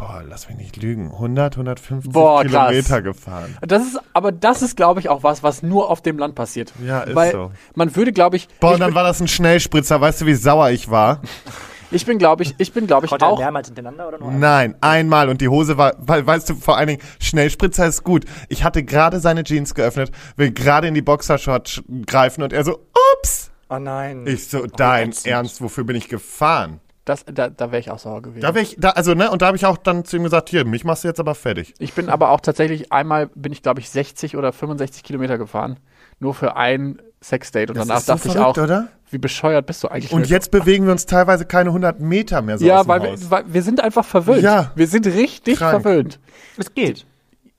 [0.01, 2.71] boah, lass mich nicht lügen, 100, 150 Boah, krass.
[2.71, 3.57] Kilometer gefahren.
[3.61, 6.73] Das ist, aber das ist, glaube ich, auch was, was nur auf dem Land passiert.
[6.85, 7.53] Ja, ist Weil so.
[7.75, 10.01] man würde, glaube ich, Boah, ich, und dann war das ein Schnellspritzer.
[10.01, 11.21] Weißt du, wie sauer ich war?
[11.91, 13.39] ich bin, glaube ich, ich bin, glaube ich, auch.
[13.39, 14.41] mehrmals hintereinander oder nur einmal?
[14.41, 18.25] Nein, einmal und die Hose war, weil, weißt du, vor allen Dingen, Schnellspritzer ist gut.
[18.49, 22.87] Ich hatte gerade seine Jeans geöffnet, will gerade in die Boxershort greifen und er so,
[23.19, 23.51] ups!
[23.69, 24.27] Oh nein.
[24.27, 25.27] Ich so, dein ätzend.
[25.27, 26.81] Ernst, wofür bin ich gefahren?
[27.11, 28.41] Das, da da wäre ich auch sauer gewesen.
[28.41, 30.49] Da wär ich, da, also, ne, und da habe ich auch dann zu ihm gesagt,
[30.49, 31.75] hier, mich machst du jetzt aber fertig.
[31.81, 35.81] Ich bin aber auch tatsächlich einmal, bin ich, glaube ich, 60 oder 65 Kilometer gefahren.
[36.21, 37.71] Nur für ein Sexdate.
[37.71, 38.89] Und danach ist so dachte ich verrückt, auch, oder?
[39.11, 40.13] wie bescheuert bist du eigentlich?
[40.13, 43.01] Und jetzt bewegen wir uns teilweise keine 100 Meter mehr so ja, aus dem weil
[43.11, 43.21] Haus.
[43.23, 44.43] wir, weil wir sind einfach verwöhnt.
[44.43, 44.71] Ja.
[44.77, 45.83] Wir sind richtig Krank.
[45.83, 46.21] verwöhnt.
[46.57, 47.07] Es geht.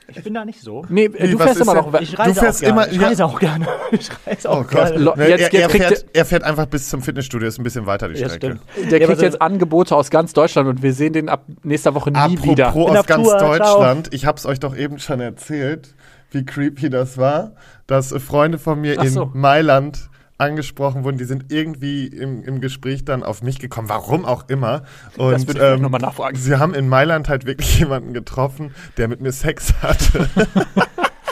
[0.09, 0.85] Ich bin da nicht so.
[0.87, 1.93] Nee, Wie, du was fährst immer noch.
[1.99, 2.83] Ich reise fährst auch gerne.
[2.83, 3.07] immer- ich ja.
[3.07, 3.67] reise auch gerne.
[3.91, 4.71] Ich reise auch Oh Gott.
[4.71, 4.97] gerne.
[4.97, 7.85] Lo- Ne, jetzt- er, er, fährt, er fährt einfach bis zum Fitnessstudio, ist ein bisschen
[7.85, 8.59] weiter die Ja, Strecke.
[8.75, 8.91] stimmt.
[8.91, 11.93] Der Ja, kriegt so- jetzt Angebote aus ganz Deutschland und wir sehen den ab nächster
[11.93, 12.71] Woche nie Apropos wieder.
[12.71, 13.57] Bin aus ganz Tour, ciao.
[13.57, 15.93] Deutschland, ich habe es euch doch eben schon erzählt,
[16.31, 17.51] wie creepy das war,
[17.85, 19.31] dass Freunde von mir Ach in so.
[19.33, 24.49] Mailand angesprochen wurden, die sind irgendwie im, im Gespräch dann auf mich gekommen, warum auch
[24.49, 24.83] immer.
[25.17, 26.37] Und Das würde ich ähm, nochmal nachfragen.
[26.37, 30.29] sie haben in Mailand halt wirklich jemanden getroffen, der mit mir Sex hatte.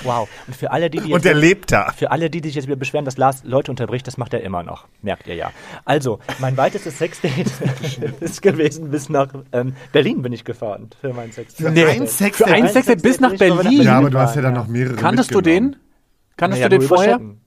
[0.03, 0.29] Wow.
[0.47, 1.91] Und für alle, die, die Und der lebt da.
[1.91, 4.41] Für alle, die, die sich jetzt wieder beschweren, dass Lars Leute unterbricht, das macht er
[4.41, 4.87] immer noch.
[5.01, 5.51] Merkt ihr ja.
[5.83, 7.51] Also, mein weitestes Sexdate
[8.19, 11.71] ist gewesen bis nach ähm, Berlin bin ich gefahren für mein Sexdate.
[11.71, 11.85] Nee.
[11.85, 13.81] ein Für ein Sexdate bis nach Berlin?
[13.81, 15.75] Ja, aber du hast ja dann noch mehrere Kanntest du den?
[16.37, 17.13] Kanntest Naja, du den vorher?
[17.13, 17.41] Chatten.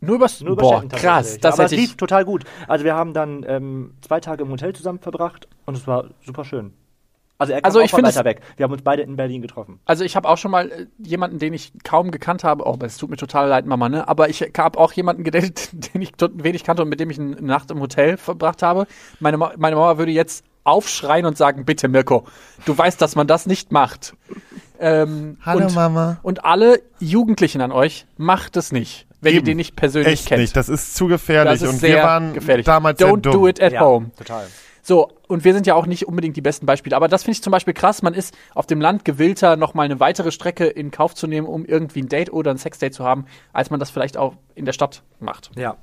[0.00, 1.38] Nur übers Nur über Boah, krass.
[1.40, 2.44] Das Aber es lief total gut.
[2.68, 6.44] Also wir haben dann ähm, zwei Tage im Hotel zusammen verbracht und es war super
[6.44, 6.72] schön.
[7.40, 8.40] Also er kam Also auch ich weiter es- weg.
[8.56, 9.78] Wir haben uns beide in Berlin getroffen.
[9.84, 12.64] also ich habe auch schon mal äh, jemanden, den ich kaum gekannt habe.
[12.66, 14.08] Oh, es tut mir total leid, Mama, ne?
[14.08, 17.18] Aber ich habe auch jemanden gedatet, den ich tot- wenig kannte und mit dem ich
[17.20, 18.86] eine Nacht im Hotel verbracht habe.
[19.20, 22.24] Meine, Ma meine Mama würde jetzt aufschreien und sagen, bitte Mirko,
[22.66, 24.14] du weißt, dass man das nicht macht.
[24.80, 26.18] Ähm, Hallo und, Mama.
[26.22, 29.46] Und alle Jugendlichen an euch, macht es nicht, wenn ihr Eben.
[29.46, 30.40] den nicht persönlich Echt kennt.
[30.40, 31.54] nicht, das ist zu gefährlich.
[31.60, 32.66] Das ist und sehr wir waren gefährlich.
[32.66, 33.32] damals sehr Don't dumm.
[33.32, 34.10] do it at home.
[34.16, 34.46] total.
[34.82, 36.96] So, und wir sind ja auch nicht unbedingt die besten Beispiele.
[36.96, 38.00] Aber das finde ich zum Beispiel krass.
[38.00, 41.66] Man ist auf dem Land gewillter, nochmal eine weitere Strecke in Kauf zu nehmen, um
[41.66, 44.72] irgendwie ein Date oder ein Sexdate zu haben, als man das vielleicht auch in der
[44.72, 45.50] Stadt macht.
[45.56, 45.76] Ja.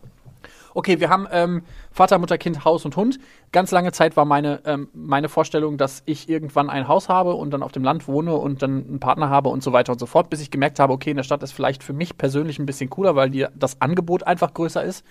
[0.76, 3.18] Okay, wir haben ähm, Vater, Mutter, Kind, Haus und Hund.
[3.54, 7.52] Ganz lange Zeit war meine, ähm, meine Vorstellung, dass ich irgendwann ein Haus habe und
[7.52, 10.06] dann auf dem Land wohne und dann einen Partner habe und so weiter und so
[10.06, 12.66] fort, bis ich gemerkt habe, okay, in der Stadt ist vielleicht für mich persönlich ein
[12.66, 15.06] bisschen cooler, weil die, das Angebot einfach größer ist.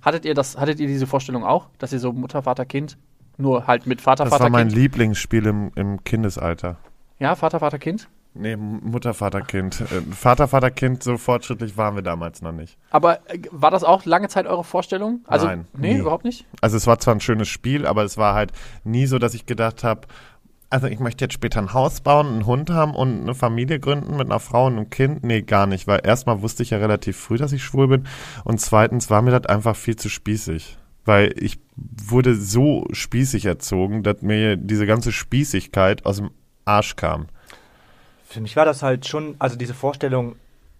[0.00, 2.96] Hattet ihr das, hattet ihr diese Vorstellung auch, dass ihr so Mutter, Vater, Kind
[3.36, 4.78] Nur halt mit Vater, Das Vater, war mein Kind.
[4.78, 6.78] Lieblingsspiel im, im Kindesalter.
[7.18, 8.08] Ja, Vater, Vater, Kind.
[8.32, 9.80] Nee, Mutter, Vater, Kind.
[9.80, 12.78] Äh, Vater, Vater, Kind, so fortschrittlich waren wir damals noch nicht.
[12.90, 15.20] Aber äh, war das auch lange Zeit eure Vorstellung?
[15.26, 16.00] Also, Nein, Nee, nie.
[16.00, 16.46] überhaupt nicht?
[16.60, 18.52] Also es war zwar ein schönes Spiel, aber es war halt
[18.84, 20.02] nie so, dass ich gedacht habe,
[20.72, 24.16] also ich möchte jetzt später ein Haus bauen, einen Hund haben und eine Familie gründen
[24.16, 25.24] mit einer Frau und einem Kind.
[25.24, 28.06] Nee, gar nicht, weil erstmal wusste ich ja relativ früh, dass ich schwul bin
[28.44, 30.78] und zweitens war mir das einfach viel zu spießig.
[31.04, 36.30] Weil ich wurde so spießig erzogen, dass mir diese ganze Spießigkeit aus dem
[36.64, 37.26] Arsch kam.
[38.30, 40.36] Für mich war das halt schon, also diese Vorstellung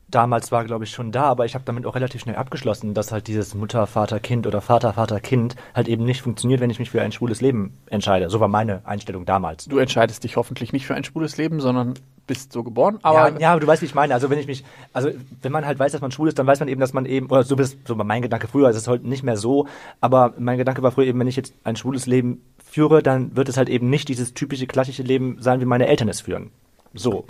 [0.09, 3.11] damals war, glaube ich, schon da, aber ich habe damit auch relativ schnell abgeschlossen, dass
[3.11, 6.79] halt dieses Mutter, Vater, Kind oder Vater, Vater, Kind halt eben nicht funktioniert, wenn ich
[6.79, 8.31] mich für ein schwules Leben entscheide.
[8.31, 9.65] So war meine Einstellung damals.
[9.65, 11.95] Du entscheidest dich hoffentlich nicht für ein schwules Leben, sondern
[12.29, 13.01] bist so geboren.
[13.03, 14.15] Aber ja, ja, aber du weißt, wie ich meine.
[14.15, 15.11] Also wenn ich mich, also
[15.43, 17.27] wenn man halt weiß, dass man schwul ist, dann weiß man eben, dass man eben,
[17.27, 19.67] oder so bist, so war mein Gedanke früher, ist es heute nicht mehr so,
[20.01, 23.49] aber mein Gedanke war früher eben, wenn ich jetzt ein schwules Leben führe, dann wird
[23.49, 26.53] es halt eben nicht dieses typische klassische Leben sein, wie meine Eltern es führen.
[26.95, 27.25] So.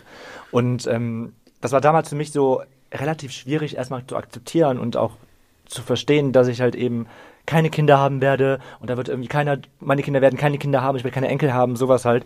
[0.51, 5.13] Und ähm, das war damals für mich so relativ schwierig erstmal zu akzeptieren und auch
[5.67, 7.07] zu verstehen, dass ich halt eben
[7.47, 10.97] keine Kinder haben werde und da wird irgendwie keiner, meine Kinder werden keine Kinder haben,
[10.97, 12.25] ich werde keine Enkel haben, sowas halt.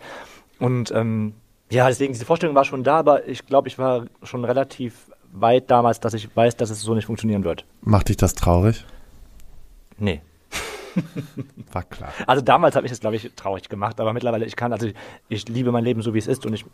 [0.59, 1.33] Und ähm,
[1.69, 5.69] ja, deswegen, diese Vorstellung war schon da, aber ich glaube, ich war schon relativ weit
[5.69, 7.65] damals, dass ich weiß, dass es so nicht funktionieren wird.
[7.81, 8.85] Macht dich das traurig?
[9.97, 10.21] Nee.
[11.71, 12.13] War klar.
[12.25, 14.95] Also damals habe ich es, glaube ich, traurig gemacht, aber mittlerweile, ich kann, also ich,
[15.27, 16.65] ich liebe mein Leben so, wie es ist und ich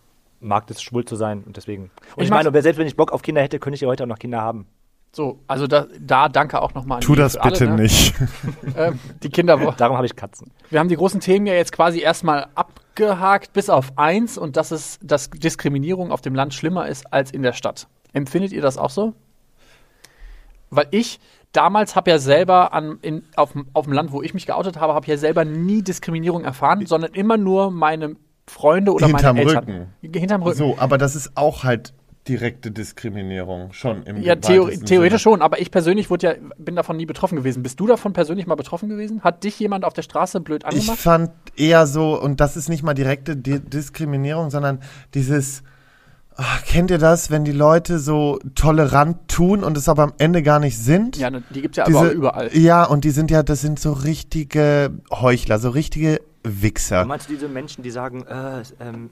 [0.42, 1.84] mag es, schwul zu sein und deswegen.
[1.84, 4.04] Und Ich ich, meine, selbst wenn ich Bock auf Kinder hätte, könnte ich ja heute
[4.04, 4.68] auch noch Kinder haben.
[5.14, 7.76] so, also da, da danke auch nochmal an Tu die das alle, bitte ne?
[7.84, 8.14] nicht.
[8.76, 9.58] Ähm, die Kinder.
[9.78, 10.52] Darum habe ich Katzen.
[10.70, 14.72] Wir haben die großen Themen ja jetzt quasi erstmal abgehakt, bis auf eins, und das
[14.72, 17.88] ist, dass Diskriminierung auf dem Land schlimmer ist als in der Stadt.
[18.14, 19.14] Empfindet ihr das auch so?
[20.70, 21.20] Weil ich
[21.52, 24.80] damals habe ja selber an, in, auf, dem- auf dem Land, wo ich mich geoutet
[24.80, 28.16] habe, habe ja selber nie Diskriminierung erfahren, sondern immer nur meine
[28.52, 29.88] Freunde oder Hinterm meine Eltern.
[30.02, 30.58] Hinterm Rücken.
[30.58, 31.94] So, aber das ist auch halt
[32.28, 35.36] direkte Diskriminierung, schon im Ja, theo weitesten theoretisch Sinne.
[35.36, 37.64] schon, aber ich persönlich wurde ja, bin davon nie betroffen gewesen.
[37.64, 39.22] Bist du davon persönlich mal betroffen gewesen?
[39.24, 41.00] Hat dich jemand auf der Straße blöd Ich angemacht?
[41.00, 44.82] fand eher so, und das ist nicht mal direkte Di Diskriminierung, sondern
[45.16, 45.64] dieses,
[46.36, 50.44] ach, kennt ihr das, wenn die Leute so tolerant tun und es aber am Ende
[50.44, 51.18] gar nicht sind?
[51.18, 52.56] Ja, ne, die gibt es ja aber Diese, überall.
[52.56, 57.02] Ja, und die sind ja, das sind so richtige Heuchler, so richtige Wichser.
[57.04, 59.10] Du meinst diese Menschen, die sagen, äh, ähm,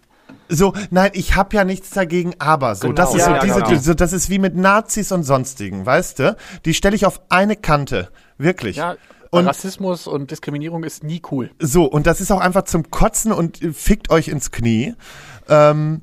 [0.47, 2.95] So, nein, ich habe ja nichts dagegen, aber so, Genau.
[2.95, 3.79] das ist Ja, so ja, diese, genau.
[3.79, 6.37] so, das ist wie mit Nazis und sonstigen, weißt du?
[6.65, 8.77] Die stelle ich auf eine Kante, wirklich.
[8.77, 8.95] Ja,
[9.31, 11.51] Und- Rassismus und Diskriminierung ist nie cool.
[11.59, 14.95] So, und das ist auch einfach zum Kotzen und fickt euch ins Knie.
[15.47, 16.01] Ähm,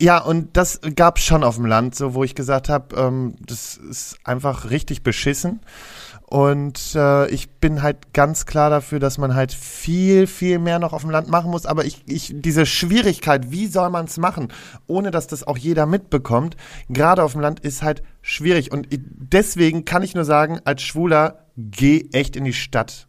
[0.00, 3.76] ja, und das gab's schon auf dem Land, so wo ich gesagt habe, ähm, das
[3.76, 5.60] ist einfach richtig beschissen.
[6.26, 10.92] Und äh, ich bin halt ganz klar dafür, dass man halt viel, viel mehr noch
[10.92, 11.64] auf dem Land machen muss.
[11.64, 14.48] Aber ich, ich diese Schwierigkeit, wie soll man es machen,
[14.88, 16.56] ohne dass das auch jeder mitbekommt,
[16.88, 18.72] gerade auf dem Land ist halt schwierig.
[18.72, 23.06] Und deswegen kann ich nur sagen, als Schwuler, geh echt in die Stadt.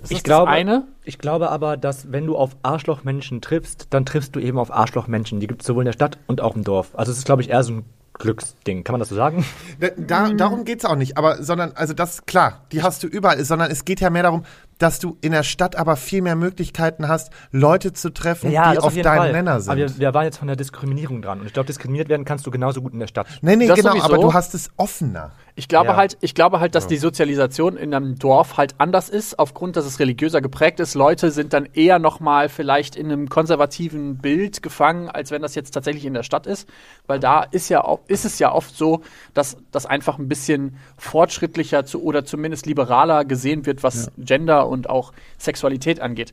[0.00, 0.84] Das Ich ist glaube- das eine.
[1.04, 5.40] Ich glaube aber, dass wenn du auf Arschlochmenschen triffst, dann triffst du eben auf Arschlochmenschen.
[5.40, 6.90] Die gibt es sowohl in der Stadt und auch im Dorf.
[6.94, 8.82] Also es ist, glaube ich, eher so ein Glücksding.
[8.84, 9.44] Kann man das so sagen?
[9.80, 13.42] Da, da, darum geht's auch nicht, aber sondern, also das klar, die hast du überall,
[13.44, 14.44] sondern es geht ja mehr darum,
[14.78, 18.78] dass du in der Stadt aber viel mehr Möglichkeiten hast, Leute zu treffen, die das
[18.78, 19.70] auf deinen Nenner sind.
[19.72, 21.40] Aber wir, wir waren jetzt von der Diskriminierung dran.
[21.40, 23.26] Und ich glaube, diskriminiert werden kannst du genauso gut in der Stadt.
[23.42, 24.06] nee, nee, Das genau, sowieso.
[24.06, 25.32] aber du hast es offener.
[25.56, 25.96] Ich glaube Ja.
[25.96, 29.84] halt, ich glaube halt, dass die Sozialisation in einem Dorf halt anders ist, aufgrund, dass
[29.86, 30.94] es religiöser geprägt ist.
[30.94, 35.72] Leute sind dann eher nochmal vielleicht in einem konservativen Bild gefangen, als wenn das jetzt
[35.72, 36.68] tatsächlich in der Stadt ist.
[37.08, 39.02] Weil da ist ja auch, ist es ja oft so,
[39.34, 44.88] dass das einfach ein bisschen fortschrittlicher zu, oder zumindest liberaler gesehen wird, was Gender und
[44.88, 46.32] auch Sexualität angeht.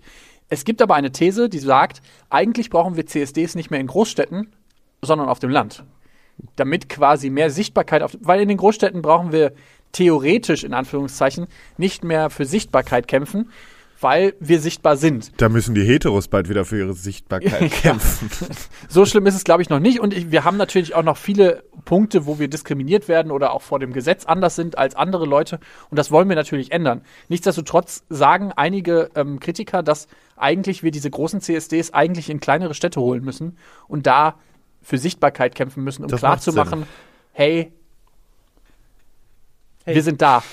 [0.50, 4.54] Es gibt aber eine These, die sagt, eigentlich brauchen wir CSDs nicht mehr in Großstädten,
[5.02, 5.84] sondern auf dem Land
[6.56, 9.54] damit quasi mehr Sichtbarkeit auf, weil in den Großstädten brauchen wir
[9.92, 13.50] theoretisch in Anführungszeichen nicht mehr für Sichtbarkeit kämpfen,
[14.06, 15.32] weil wir sichtbar sind.
[15.38, 18.30] Da müssen die Heteros bald wieder für ihre Sichtbarkeit kämpfen.
[18.88, 20.00] So schlimm ist es, glaube ich, noch nicht.
[20.00, 23.64] Und ich, wir haben natürlich auch noch viele Punkte, wo wir diskriminiert werden oder auch
[23.64, 25.60] vor dem Gesetz anders sind als andere Leute.
[25.90, 27.02] Und das wollen wir natürlich ändern.
[27.30, 33.02] Nichtsdestotrotz sagen einige ähm, Kritiker, dass eigentlich wir diese großen CSDs eigentlich in kleinere Städte
[33.02, 34.36] holen müssen und da
[34.84, 36.84] für Sichtbarkeit kämpfen müssen, um klarzumachen,
[37.32, 37.74] hey,
[39.84, 40.44] wir sind da.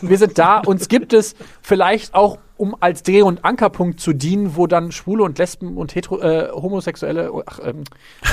[0.00, 0.58] Wir sind da.
[0.58, 5.24] Uns gibt es vielleicht auch, um als Dreh- und Ankerpunkt zu dienen, wo dann Schwule
[5.24, 7.84] und Lesben und Hetero, äh, Homosexuelle ach, ähm,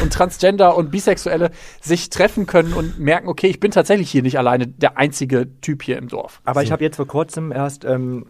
[0.01, 4.37] und Transgender und Bisexuelle sich treffen können und merken, okay, ich bin tatsächlich hier nicht
[4.37, 6.41] alleine der einzige Typ hier im Dorf.
[6.45, 8.25] Aber ich habe jetzt vor kurzem erst ähm,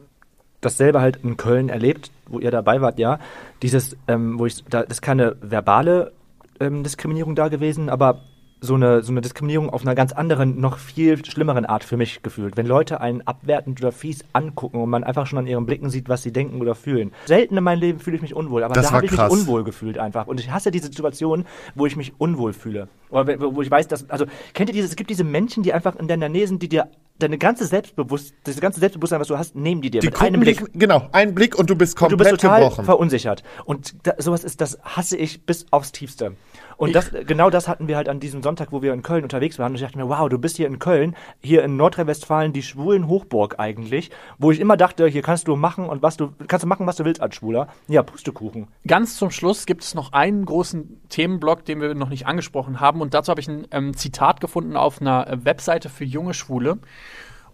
[0.62, 3.20] das selber halt in Köln erlebt, wo ihr dabei wart, ja.
[3.62, 6.12] Dieses, ähm, wo ich, da ist keine verbale
[6.60, 8.22] ähm, Diskriminierung da gewesen, aber
[8.62, 12.22] so eine, so eine Diskriminierung auf einer ganz anderen, noch viel schlimmeren Art für mich
[12.24, 12.58] gefühlt.
[12.58, 16.10] Wenn Leute einen abwertend oder fies angucken und man einfach schon an ihren Blicken sieht,
[16.10, 17.12] was sie denken oder fühlen.
[17.26, 19.64] Selten in meinem Leben fühle ich mich unwohl, aber Das da habe ich mich unwohl
[19.64, 20.28] gefühlt einfach.
[20.28, 21.46] Und ich hasse diese Situation,
[21.76, 22.90] wo ich mich unwohl fühle.
[23.10, 25.96] Oder wo ich weiß, dass, also, kennt ihr dieses, es gibt diese Menschen, die einfach
[25.96, 29.56] in deiner Nähe sind, die dir deine ganze Selbstbewusst, das ganze Selbstbewusstsein, was du hast,
[29.56, 30.60] nehmen die dir Die mit einem Blick.
[30.60, 32.86] dich, genau, ein Blick und du bist Und du komplett bist total gebrochen.
[32.86, 33.44] verunsichert.
[33.66, 36.34] Und da, sowas ist, das hasse ich bis aufs Tiefste.
[36.80, 39.60] Und das, genau das hatten wir halt an diesem Sonntag, wo wir in Köln unterwegs
[39.60, 39.74] waren.
[39.74, 43.10] Und ich dachte mir, wow, du bist hier in Köln, hier in Nordrhein-Westfalen, die schwulen
[43.10, 46.68] Hochburg eigentlich, wo ich immer dachte, hier kannst du machen und was du, kannst du
[46.70, 47.68] machen, was du willst als Schwuler.
[47.90, 48.70] Ja, Pustekuchen.
[48.88, 53.02] Ganz zum Schluss gibt es noch einen großen Themenblock, den wir noch nicht angesprochen haben.
[53.02, 56.78] Und dazu habe ich ein ähm, Zitat gefunden auf einer äh, Webseite für junge Schwule.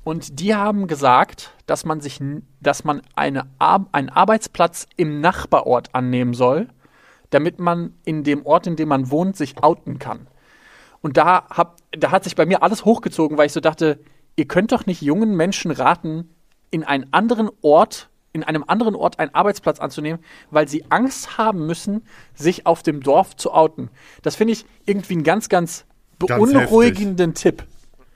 [0.04, 2.22] Und die haben gesagt, dass man sich,
[2.62, 6.68] dass man eine Ar einen Arbeitsplatz im Nachbarort annehmen soll,
[7.36, 10.28] damit man in dem Ort, in dem man wohnt, sich outen kann.
[11.02, 14.00] Und da, hab, da hat sich bei mir alles hochgezogen, weil ich so dachte,
[14.38, 16.30] ihr könnt doch nicht jungen Menschen raten,
[16.72, 20.20] in einen anderen Ort, in einem anderen Ort einen Arbeitsplatz anzunehmen,
[20.50, 23.90] weil sie Angst haben müssen, sich auf dem Dorf zu outen.
[24.24, 25.86] Das finde ich irgendwie einen ganz, ganz
[26.26, 27.64] Ganz beunruhigenden Tipp.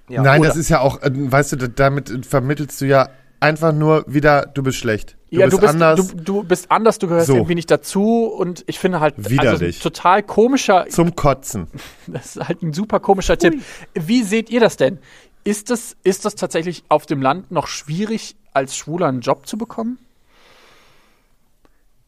[0.08, 3.10] Ja, Nein, oder- das ist ja auch, äh, weißt du, da- damit vermittelst du ja
[3.39, 5.15] einfach nur wieder, du bist schlecht.
[5.32, 6.08] Du ja, bist du bist anders.
[6.08, 7.36] Du, du bist anders, du gehörst So.
[7.36, 9.78] irgendwie nicht dazu und ich finde halt, also Widerlich.
[9.80, 11.67] ein total komischer, zum Kotzen.
[12.08, 13.62] Das ist halt ein super komischer Tipp.
[13.93, 14.97] Wie seht ihr das denn?
[15.43, 19.58] Ist das, ist das tatsächlich auf dem Land noch schwierig, als Schwuler einen Job zu
[19.58, 19.99] bekommen?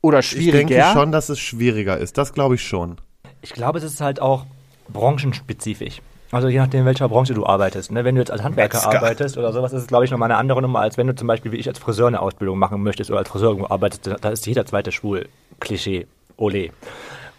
[0.02, 0.68] Oder Ich schwieriger?
[0.68, 2.18] denke schon, dass es schwieriger ist.
[2.18, 2.98] Das glaube ich schon.
[3.42, 4.46] Ich glaube, es ist halt auch
[4.90, 6.02] branchenspezifisch.
[6.32, 7.92] Also je nachdem, in welcher Branche du arbeitest.
[7.92, 8.04] Ne?
[8.06, 8.98] Wenn du jetzt als Handwerker Metzger.
[8.98, 11.28] arbeitest oder sowas, ist es, glaube ich, nochmal eine andere Nummer, als wenn du zum
[11.28, 14.08] Beispiel wie ich als Friseur eine Ausbildung machen möchtest oder als Friseur arbeitest.
[14.22, 15.28] Da- ist jeder zweite schwul.
[15.60, 16.08] Klischee.
[16.38, 16.70] Ole.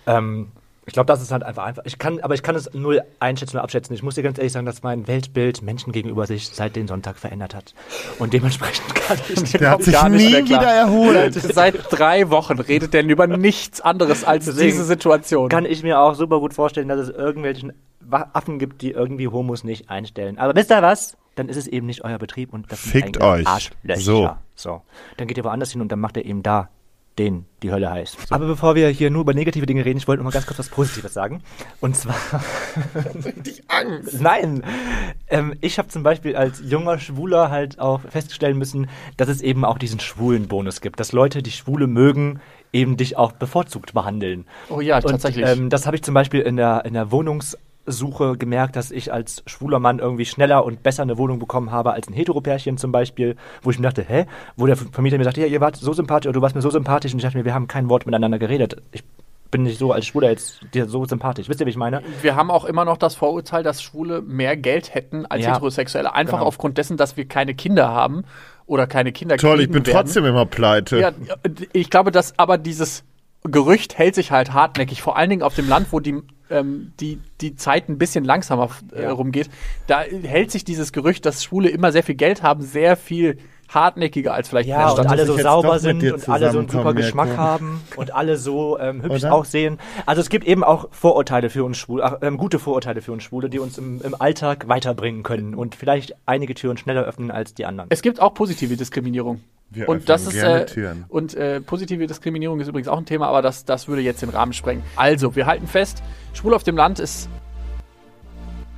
[0.06, 0.48] Ähm,
[0.84, 1.84] ich glaube, das ist halt einfach einfach.
[1.86, 3.94] Ich kann, aber ich kann es null einschätzen oder abschätzen.
[3.94, 7.18] Ich muss dir ganz ehrlich sagen, dass mein Weltbild Menschen gegenüber sich seit den Sonntag
[7.18, 7.72] verändert hat.
[8.18, 11.34] Und dementsprechend kann ich Der hat sich gar nicht nie wieder erholt.
[11.54, 15.48] Seit drei Wochen redet der über nichts anderes als Deswegen diese Situation.
[15.48, 17.72] kann ich mir auch super gut vorstellen, dass es irgendwelchen
[18.12, 20.38] Affen gibt, die irgendwie Homos nicht einstellen.
[20.38, 21.16] Aber wisst ihr was?
[21.34, 23.46] Dann ist es eben nicht euer Betrieb und das Fickt euch.
[23.46, 24.00] Arschlöcher.
[24.00, 24.36] So.
[24.54, 24.82] so.
[25.16, 26.68] Dann geht ihr woanders hin und dann macht ihr eben da
[27.18, 28.16] den die Hölle heiß.
[28.30, 30.58] Aber bevor wir hier nur über negative Dinge reden, ich wollte noch mal ganz kurz
[30.58, 31.42] was Positives sagen.
[31.80, 32.16] Und zwar
[33.24, 34.20] Richtig Angst.
[34.20, 34.64] Nein.
[35.28, 39.64] Ähm, ich habe zum Beispiel als junger Schwuler halt auch feststellen müssen, dass es eben
[39.64, 41.00] auch diesen schwulen Bonus gibt.
[41.00, 42.40] Dass Leute, die Schwule mögen,
[42.72, 44.46] eben dich auch bevorzugt behandeln.
[44.70, 45.46] Oh ja, Und, tatsächlich.
[45.46, 47.10] Ähm, das habe ich zum Beispiel in der, in der
[47.86, 51.92] Wohnungssuche gemerkt, dass ich als schwuler Mann irgendwie schneller und besser eine Wohnung bekommen habe
[51.92, 54.26] als ein Heteropärchen zum Beispiel, wo ich mir dachte, hä?
[54.56, 56.70] Wo der Vermieter mir sagte, ja, ihr wart so sympathisch oder du warst mir so
[56.70, 58.76] sympathisch und ich dachte mir, wir haben kein Wort miteinander geredet.
[58.92, 59.02] Ich
[59.50, 61.48] bin nicht so als Schwuler jetzt dir so sympathisch.
[61.48, 62.02] Wisst ihr, wie ich meine?
[62.22, 65.54] wir haben auch immer noch das Vorurteil, dass Schwule mehr Geld hätten als Ja.
[65.54, 66.14] Heterosexuelle.
[66.14, 66.46] Einfach Genau.
[66.48, 68.24] aufgrund dessen, dass wir keine Kinder haben
[68.66, 69.92] oder keine Kinder Toll, ich bin werden.
[70.04, 70.98] trotzdem immer pleite.
[71.00, 71.10] Ja,
[71.72, 73.04] ich glaube, dass aber dieses
[73.44, 77.18] Gerücht hält sich halt hartnäckig, vor allen Dingen auf dem Land, wo die, ähm, die,
[77.40, 79.50] die Zeit ein bisschen langsamer äh, rumgeht.
[79.86, 83.38] Da hält sich dieses Gerücht, dass Schwule immer sehr viel Geld haben, sehr viel
[83.74, 86.68] hartnäckiger als vielleicht in Ja, der und alle so sauber sind und alle so einen
[86.68, 87.42] super Geschmack Mirko.
[87.42, 89.34] haben und alle so ähm, hübsch Oder?
[89.34, 89.78] aussehen.
[90.06, 93.22] Also es gibt eben auch Vorurteile für uns Schwule, ach, ähm, gute Vorurteile für uns
[93.22, 97.54] Schwule, die uns im, im Alltag weiterbringen können und vielleicht einige Türen schneller öffnen als
[97.54, 97.88] die anderen.
[97.90, 99.40] Es gibt auch positive Diskriminierung.
[99.70, 101.06] Wir und das ist gerne äh, Türen.
[101.08, 104.28] und äh, positive Diskriminierung ist übrigens auch ein Thema, aber das, das würde jetzt den
[104.28, 104.82] Rahmen sprengen.
[104.96, 106.02] Also, wir halten fest,
[106.34, 107.30] Schwul auf dem Land ist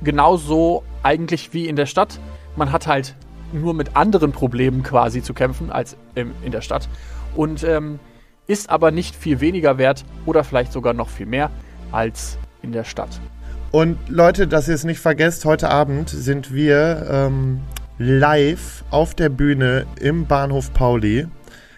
[0.03, 2.19] genauso eigentlich wie in der Stadt.
[2.55, 3.15] Man hat halt
[3.61, 6.89] nur mit anderen Problemen quasi zu kämpfen als ähm, in der Stadt
[7.35, 7.99] und ähm,
[8.47, 11.49] ist aber nicht viel weniger wert oder vielleicht sogar noch viel mehr
[11.91, 13.19] als in der Stadt.
[13.71, 17.61] Und Leute, dass ihr es nicht vergesst, heute Abend sind wir ähm,
[17.97, 21.27] live auf der Bühne im Bahnhof Pauli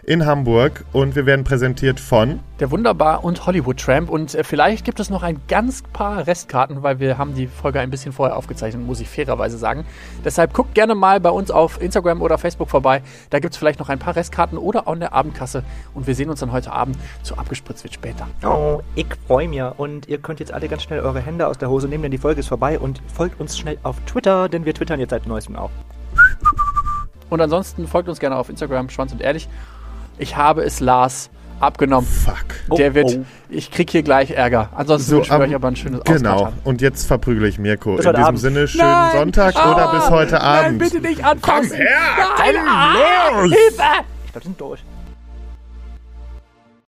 [0.07, 4.09] in Hamburg und wir werden präsentiert von Der Wunderbar und Hollywood Tramp.
[4.09, 7.81] Und äh, vielleicht gibt es noch ein ganz paar Restkarten, weil wir haben die Folge
[7.81, 9.85] ein bisschen vorher aufgezeichnet, muss ich fairerweise sagen.
[10.23, 13.01] Deshalb guckt gerne mal bei uns auf Instagram oder Facebook vorbei.
[13.31, 15.63] Da gibt es vielleicht noch ein paar Restkarten oder auch in der Abendkasse.
[15.93, 18.29] Und wir sehen uns dann heute Abend zu Abgespritzt wird später.
[18.45, 19.61] Oh, ich freue mich.
[19.75, 22.17] Und ihr könnt jetzt alle ganz schnell eure Hände aus der Hose nehmen, denn die
[22.17, 22.79] Folge ist vorbei.
[22.79, 25.71] Und folgt uns schnell auf Twitter, denn wir twittern jetzt seit neuestem auch.
[27.29, 29.49] Und ansonsten folgt uns gerne auf Instagram, Schwanz und Ehrlich.
[30.17, 32.07] Ich habe es Lars abgenommen.
[32.07, 32.77] Fuck.
[32.77, 33.25] Der wird, oh.
[33.49, 34.69] ich krieg hier gleich Ärger.
[34.75, 36.33] Ansonsten wünsche ich am- euch aber ein schönes Genau.
[36.33, 36.53] Auskatern.
[36.63, 37.95] Und jetzt verprügele ich Mirko.
[37.95, 38.39] Bis In diesem Abend.
[38.39, 40.63] Sinne, schönen Sonntag oder bis heute Abend.
[40.63, 41.69] Nein, bitte nicht anfassen.
[41.69, 41.87] Komm her!
[42.37, 43.51] Nein, ah, los!
[43.51, 43.83] Hilfe!
[44.33, 44.83] Wir sind durch.